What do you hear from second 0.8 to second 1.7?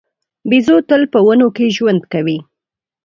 تل په ونو